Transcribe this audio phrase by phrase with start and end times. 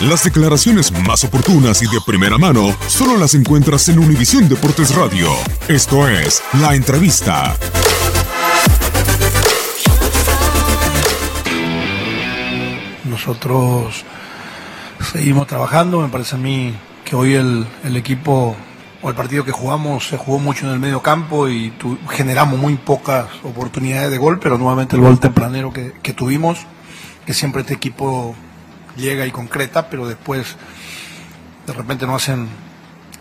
[0.00, 5.28] Las declaraciones más oportunas y de primera mano solo las encuentras en Univisión Deportes Radio.
[5.68, 7.54] Esto es La Entrevista.
[13.04, 14.06] Nosotros
[15.12, 16.00] seguimos trabajando.
[16.00, 18.56] Me parece a mí que hoy el, el equipo
[19.02, 22.58] o el partido que jugamos se jugó mucho en el medio campo y tu, generamos
[22.58, 26.60] muy pocas oportunidades de gol, pero nuevamente el gol tempranero que, que tuvimos,
[27.26, 28.34] que siempre este equipo
[29.00, 30.56] llega y concreta, pero después
[31.66, 32.48] de repente no hacen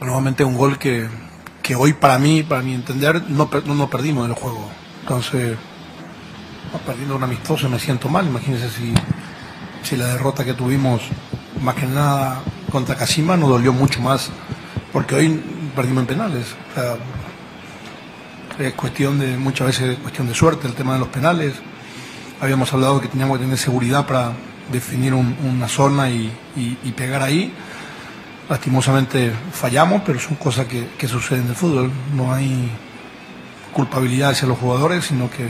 [0.00, 1.08] nuevamente un gol que,
[1.62, 4.68] que hoy para mí, para mi entender, no, no, no perdimos el juego.
[5.02, 5.56] Entonces,
[6.84, 8.26] perdiendo un amistoso me siento mal.
[8.26, 8.92] Imagínense si,
[9.82, 11.02] si la derrota que tuvimos,
[11.60, 14.30] más que nada contra Casima, nos dolió mucho más,
[14.92, 15.42] porque hoy
[15.74, 16.46] perdimos en penales.
[18.58, 21.54] Es cuestión de, muchas veces, cuestión de suerte el tema de los penales.
[22.40, 24.32] Habíamos hablado que teníamos que tener seguridad para
[24.70, 26.32] definir un, una zona y,
[26.96, 27.52] pegar ahí.
[28.48, 31.90] Lastimosamente fallamos, pero son cosas que, que suceden en el fútbol.
[32.14, 32.70] No hay
[33.72, 35.48] culpabilidad hacia los jugadores, sino que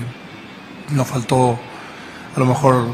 [0.90, 1.58] nos faltó
[2.34, 2.86] a lo mejor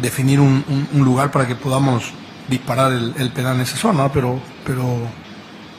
[0.00, 0.64] definir un,
[0.94, 2.12] lugar para que podamos
[2.48, 4.84] disparar el, penal en esa zona, pero, pero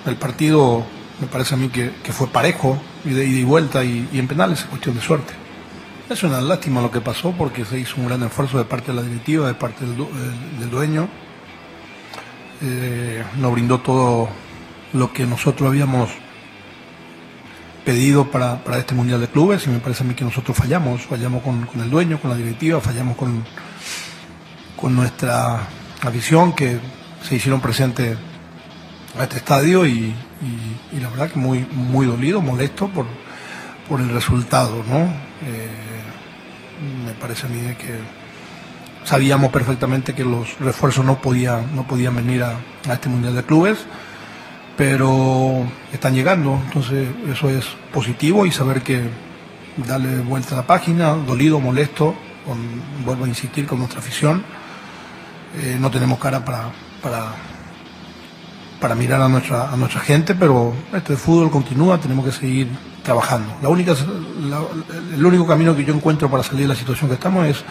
[0.05, 0.83] el partido
[1.19, 4.19] me parece a mí que, que fue parejo y de ida y vuelta y, y
[4.19, 5.33] en penales es cuestión de suerte.
[6.09, 8.95] Es una lástima lo que pasó porque se hizo un gran esfuerzo de parte de
[8.95, 11.07] la directiva, de parte del, dueño.
[12.63, 14.27] Eh, nos brindó todo
[14.93, 16.09] lo que nosotros habíamos
[17.85, 21.03] pedido para, para, este Mundial de Clubes y me parece a mí que nosotros fallamos,
[21.03, 23.45] fallamos con, con el dueño, con la directiva, fallamos con,
[24.75, 25.67] con nuestra
[26.01, 26.79] afición que
[27.21, 28.17] se hicieron presentes
[29.15, 33.05] a este estadio y, y, y, la verdad que muy, muy dolido, molesto por,
[33.87, 35.28] por el resultado, ¿no?
[35.45, 35.67] Eh,
[37.05, 37.99] me parece a mí que
[39.03, 42.59] sabíamos perfectamente que los refuerzos no podían, no podían venir a,
[42.91, 43.79] este Mundial de Clubes,
[44.77, 49.01] pero están llegando, entonces eso es positivo y saber que
[49.77, 52.15] darle vuelta a la página, dolido, molesto,
[53.05, 54.43] vuelvo a insistir con nuestra afición,
[55.57, 56.71] eh, no tenemos cara para,
[57.01, 57.33] para,
[58.79, 62.69] para mirar a nuestra, a nuestra gente, pero este fútbol continúa, tenemos que seguir
[63.03, 63.55] trabajando.
[63.61, 63.95] La única,
[64.39, 67.63] el único camino que yo encuentro para salir de la situación que estamos es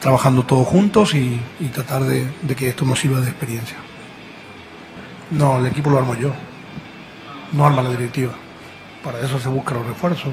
[0.00, 1.40] trabajando todos juntos y,
[1.72, 3.76] tratar de, de, que esto nos sirva de experiencia.
[5.30, 6.32] No, el equipo lo armo yo,
[7.52, 8.32] no arma la directiva.
[9.04, 10.32] Para eso se buscan los refuerzos.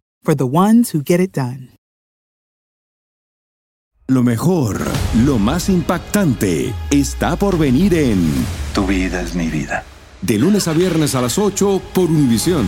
[0.23, 1.69] for the ones who get it done.
[4.07, 4.81] Lo mejor,
[5.25, 8.19] lo más impactante, está por venir en
[8.73, 9.85] Tu vida es mi vida.
[10.21, 12.67] De lunes a viernes a las 8 por Univisión.